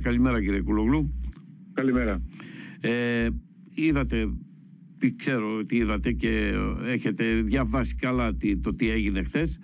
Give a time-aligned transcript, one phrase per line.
[0.00, 1.14] Καλημέρα κύριε Κουλογλού.
[1.72, 2.22] Καλημέρα.
[2.80, 3.28] Ε,
[3.74, 4.28] είδατε,
[4.98, 6.52] τι ξέρω ότι είδατε και
[6.86, 9.58] έχετε διαβάσει καλά τι, το τι έγινε χθες.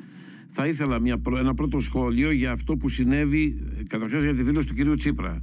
[0.48, 4.74] Θα ήθελα μια, ένα πρώτο σχόλιο για αυτό που συνέβη καταρχάς για τη δήλωση του
[4.74, 5.42] κύριου Τσίπρα.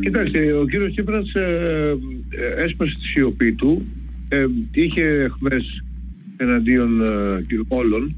[0.00, 1.96] Κοιτάξτε, ο κύριος Τσίπρας ε,
[2.28, 3.86] ε, έσπασε τη σιωπή του.
[4.28, 5.84] Ε, είχε εχμές
[6.36, 8.14] εναντίον ε, όλων.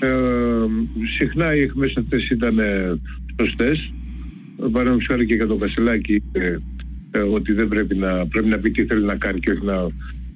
[0.00, 0.10] Ε,
[1.18, 2.58] συχνά οι εχμές αυτές ήταν
[3.40, 3.92] σωστές
[4.70, 6.56] παραδείγματος χάρη και για τον Κασελάκη ε,
[7.10, 9.86] ε, ότι δεν πρέπει να, πρέπει να πει τι θέλει να κάνει και όχι να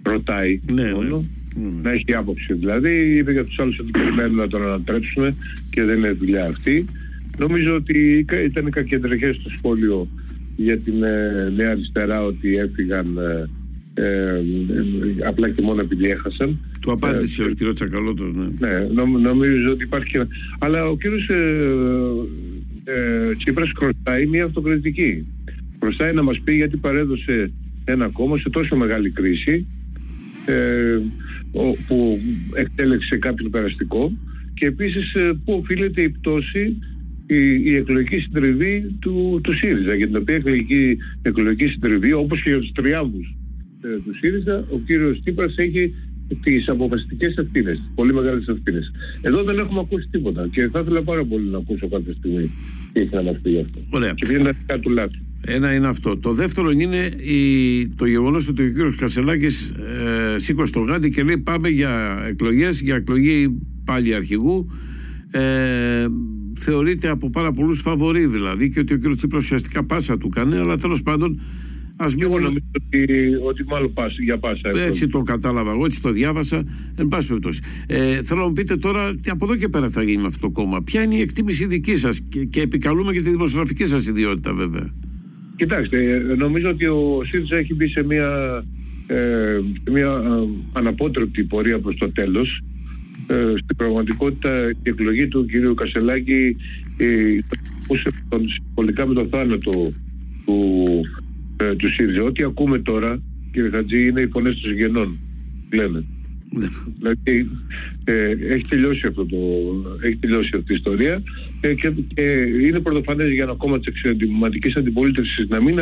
[0.02, 1.24] ρωτάει ναι, μόνο.
[1.54, 1.80] Ναι.
[1.82, 3.16] Να έχει άποψη δηλαδή.
[3.16, 5.34] Είπε για τους άλλους ότι περιμένουν να τον ανατρέψουμε
[5.70, 6.84] και δεν είναι δουλειά αυτή.
[7.38, 10.08] Νομίζω ότι ήταν κακεντρικές στο σχόλιο
[10.56, 13.48] για την ε, Νέα Αριστερά ότι έφυγαν ε,
[14.02, 14.42] ε,
[15.26, 16.58] απλά και μόνο επειδή έχασαν.
[16.80, 17.74] Του απάντησε ο κ.
[17.74, 18.68] Τσακαλώτος, ναι.
[18.68, 18.86] Ναι,
[19.18, 20.18] νομίζω ότι υπάρχει...
[20.58, 21.28] Αλλά ο κύριος
[22.88, 25.26] ε, Τσίπρας χρωστάει μια αυτοκριτική.
[25.80, 27.52] Χρωστάει να μας πει γιατί παρέδωσε
[27.84, 29.66] ένα κόμμα σε τόσο μεγάλη κρίση
[30.46, 30.98] ε,
[31.86, 32.20] που
[32.54, 34.12] εκτέλεξε κάποιον περαστικό
[34.54, 36.78] και επίσης ε, που οφείλεται η πτώση
[37.26, 42.50] η, η εκλογική συντριβή του, του ΣΥΡΙΖΑ για την οποία εκλογική, εκλογική συντριβή όπως και
[42.50, 43.34] για τους τριάμβους
[43.80, 45.94] ε, του ΣΥΡΙΖΑ ο κύριος Τσίπρας έχει
[46.42, 48.92] τις αποφασιστικές ευθύνες, πολύ μεγάλες ευθύνες.
[49.20, 52.50] Εδώ δεν έχουμε ακούσει τίποτα και θα ήθελα πάρα πολύ να ακούσω κάποια στιγμή
[52.92, 53.80] τι έχει να μα πει γι' αυτό.
[53.90, 54.12] Ωραία.
[54.14, 55.18] Και ποια είναι τα του λάθη.
[55.40, 56.18] Ένα είναι αυτό.
[56.18, 58.96] Το δεύτερο είναι η, το γεγονός ότι ο κ.
[58.98, 64.70] Κασελάκης ε, σήκωσε το γάντι και λέει πάμε για εκλογές, για εκλογή πάλι αρχηγού.
[65.30, 66.06] Ε,
[66.58, 69.14] θεωρείται από πάρα πολλούς φαβορή δηλαδή και ότι ο κ.
[69.16, 71.40] Τσίπρας ουσιαστικά πάσα του κάνει, αλλά τέλος πάντων
[71.96, 72.24] Ας μην...
[72.24, 73.06] Εγώ νομίζω ότι,
[73.46, 74.70] ότι μάλλον πάσα, για πάσα.
[74.74, 76.64] Έτσι το κατάλαβα εγώ, έτσι το διάβασα.
[76.96, 77.60] Εν πάση περιπτώσει.
[77.86, 80.40] Ε, θέλω να μου πείτε τώρα τι από εδώ και πέρα θα γίνει με αυτό
[80.40, 80.82] το κόμμα.
[80.82, 84.94] Ποια είναι η εκτίμηση δική σας και, και επικαλούμε και τη δημοσιογραφική σας ιδιότητα βέβαια.
[85.56, 88.64] Κοιτάξτε, νομίζω ότι ο ΣΥΡΙΖΑ έχει μπει σε μια,
[89.06, 92.62] ε, μια ε, αναπότρεπτη πορεία προς το τέλος.
[93.26, 96.56] Ε, στην πραγματικότητα η εκλογή του κυρίου Κασελάκη
[96.96, 97.38] ε,
[98.28, 99.92] τον συμβολικά με το θάνατο
[100.44, 100.84] του
[101.56, 102.22] ε, τους ΣΥΡΙΖΑ.
[102.22, 103.22] Ό,τι ακούμε τώρα,
[103.52, 105.18] κύριε Χατζή, είναι οι φωνές των συγγενών.
[105.72, 106.04] Λένε.
[106.50, 106.66] Ναι.
[106.98, 107.48] δηλαδή
[108.04, 109.36] ε, έχει, τελειώσει αυτό το,
[110.02, 111.22] έχει τελειώσει αυτή η ιστορία
[111.60, 112.22] ε, και, και
[112.66, 115.78] είναι πρωτοφανές για ένα κόμμα της εξωτερική αντιπολίτευσης να μην,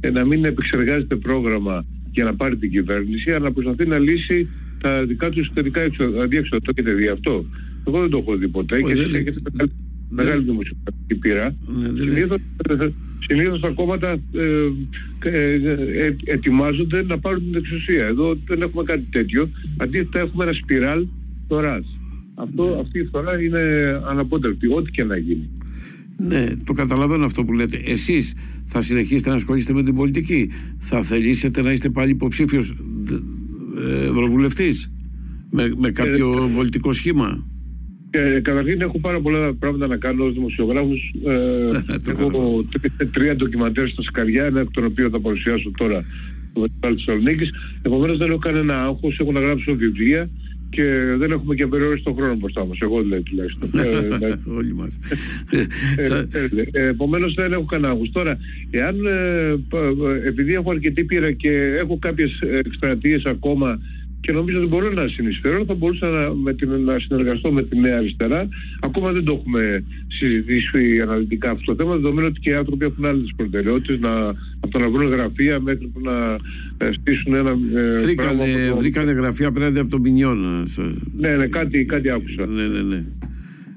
[0.00, 4.48] ε, να μην επεξεργάζεται πρόγραμμα για να πάρει την κυβέρνηση, αλλά να προσπαθεί να λύσει
[4.80, 5.80] τα δικά τους εσωτερικά
[6.28, 6.60] διέξοδα.
[6.60, 7.44] Το έχετε δει αυτό;
[7.86, 8.82] Εγώ δεν το έχω δει ποτέ.
[8.82, 9.40] και εσεί έχετε
[10.08, 11.54] μεγάλη δημοσιογραφική πείρα.
[11.66, 11.88] Ναι,
[13.26, 14.70] συνήθως τα κόμματα ε,
[15.24, 15.54] ε,
[16.06, 18.06] ε, ετοιμάζονται να πάρουν την εξουσία.
[18.06, 19.48] Εδώ δεν έχουμε κάτι τέτοιο.
[19.76, 21.06] Αντίθετα έχουμε ένα σπιράλ
[21.44, 21.84] φθοράς.
[22.34, 23.60] Αυτό, αυτή η φθορά είναι
[24.08, 25.48] αναπότρεπτη, ό,τι και να γίνει.
[26.16, 27.80] Ναι, το καταλαβαίνω αυτό που λέτε.
[27.84, 28.34] Εσείς
[28.64, 32.74] θα συνεχίσετε να ασχολείστε με την πολιτική; Θα θελήσετε να είστε πάλι υποψήφιος
[34.08, 34.90] ευρωβουλευτής
[35.50, 37.46] με, με κάποιο πολιτικό σχήμα;
[38.16, 41.14] Ε, καταρχήν έχω πάρα πολλά πράγματα να κάνω ως δημοσιογράφος.
[41.26, 42.64] Ε, έχω
[43.12, 46.04] τρία ντοκιμαντέρ στα σκαριά, ένα εκ των οποίων θα παρουσιάσω τώρα
[46.50, 47.50] στο Βετάλ της Θεσσαλονίκης.
[47.82, 50.30] Επομένως δεν έχω κανένα άγχος, έχω να γράψω βιβλία
[50.70, 50.82] και
[51.18, 52.78] δεν έχουμε και περιόριστο χρόνο μπροστά μας.
[52.80, 53.70] Εγώ δηλαδή τουλάχιστον.
[53.74, 54.98] Ε, Όλοι μας.
[56.90, 58.10] Επομένως δεν έχω κανένα άγχος.
[58.12, 58.38] Τώρα,
[58.70, 58.96] εάν
[60.26, 63.78] επειδή έχω αρκετή πείρα και έχω κάποιες εκστρατείες ακόμα
[64.24, 65.64] και νομίζω ότι μπορώ να συνεισφέρω.
[65.64, 68.48] Θα μπορούσα να, με την, να συνεργαστώ με τη Νέα Αριστερά.
[68.80, 73.04] Ακόμα δεν το έχουμε συζητήσει αναλυτικά αυτό το θέμα, δεδομένου ότι και οι άνθρωποι έχουν
[73.04, 74.28] άλλες προτεραιότητες, να,
[74.60, 76.16] από το να βρουν γραφεία μέχρι που να
[76.86, 77.50] ε, στήσουν ένα.
[77.74, 80.66] Ε, βρήκανε, βρήκανε γραφεία απέναντι από τον Πινιόν.
[81.18, 82.46] Ναι, ναι, κάτι, κάτι άκουσα.
[82.46, 83.04] Ναι, ναι, ναι.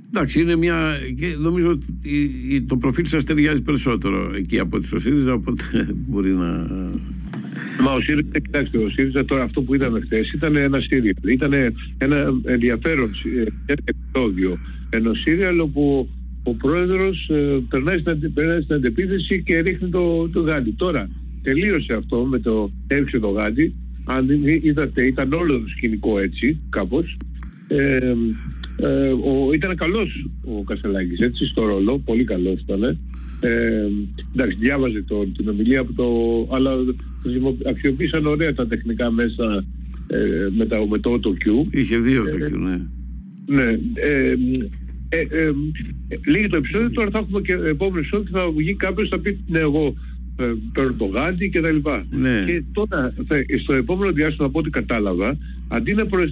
[0.07, 0.97] Εντάξει, είναι μια.
[1.19, 5.63] Και νομίζω ότι το προφίλ σας ταιριάζει περισσότερο εκεί από τη ΣΥΡΙΖΑ, οπότε
[6.07, 6.67] μπορεί να
[7.81, 11.13] Μα ο ΣΥΡΙΖΑ, κοιτάξτε, ο ΣΥΡΙΖΑ τώρα αυτό που είδαμε χθες ήταν ένα σύριαλ.
[11.25, 11.53] Ήταν
[11.97, 13.09] ένα ενδιαφέρον
[13.65, 14.57] ε, επεισόδιο
[14.89, 16.09] ενό σύριαλ όπου
[16.43, 20.71] ο πρόεδρος ε, περνάει, στην, περνάει στην αντεπίθεση και ρίχνει το, το γάντι.
[20.71, 21.09] Τώρα
[21.43, 23.75] τελείωσε αυτό με το έριξε το γάντι.
[24.05, 24.29] Αν
[24.61, 27.17] είδατε, ήταν όλο το σκηνικό έτσι, κάπως.
[27.67, 28.13] Ε,
[28.79, 29.11] ε,
[29.53, 32.99] ήταν καλός ο Κασελάκης έτσι στο ρόλο, πολύ καλός ήταν.
[33.39, 33.87] Ε,
[34.33, 36.07] εντάξει, διάβαζε το, την ομιλία από το.
[36.55, 36.71] Αλλά
[37.65, 39.65] αξιοποίησαν ωραία τα τεχνικά μέσα
[40.07, 41.67] ε, με, τα, με το Q.
[41.69, 42.81] Είχε δύο το Q, ναι.
[43.45, 43.79] Ναι.
[43.93, 44.35] Ε,
[45.09, 45.51] ε, ε,
[46.25, 49.59] λίγη το επεισόδιο, τώρα θα έχουμε και επόμενο επεισόδιο θα βγει κάποιος θα πει ναι,
[49.59, 49.95] εγώ
[50.39, 52.05] ε, παίρνω το γάντι και τα λοιπά.
[52.09, 52.43] Ναι.
[52.45, 53.13] Και τώρα,
[53.63, 55.37] στο επόμενο διάστημα, από ό,τι κατάλαβα,
[55.67, 56.23] αντί να προ...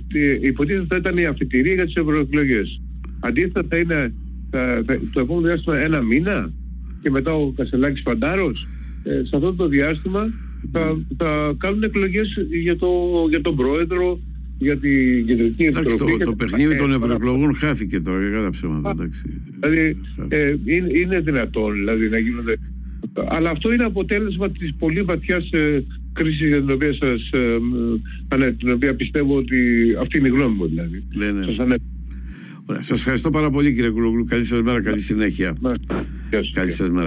[0.42, 2.82] υποτίθεται θα ήταν η αφιτηρία για τις ευρωεκλογές.
[3.20, 4.14] Αντίθετα θα είναι
[4.50, 6.52] θα, θα, το επόμενο διάστημα ένα μήνα
[7.06, 8.68] και μετά ο Κασελάκης Φαντάρος.
[9.04, 10.26] Ε, σε αυτό το διάστημα
[10.72, 12.28] θα, θα κάνουν εκλογές
[12.62, 12.90] για, το,
[13.30, 14.20] για τον πρόεδρο,
[14.58, 16.18] για την κεντρική επιτροπή.
[16.18, 19.10] Το, το παιχνίδι των ευρωεκλογών χάθηκε τώρα για κάθε ψέματα.
[19.60, 19.98] Δηλαδή
[20.28, 22.56] ε, είναι, είναι δυνατόν δηλαδή, να γίνονται.
[23.28, 27.30] Αλλά αυτό είναι αποτέλεσμα της πολύ βαθιάς ε, κρίσης για την οποία σας
[28.38, 29.58] ε, την οποία πιστεύω ότι
[30.02, 31.04] αυτή είναι η γνώμη μου δηλαδή.
[31.14, 31.76] Ναι, ναι.
[32.68, 34.24] Σας Σας ευχαριστώ πάρα πολύ κύριε Κουλογλου.
[34.24, 35.56] Καλή σας μέρα, καλή συνέχεια.
[36.54, 37.04] Καλή σας μέρα.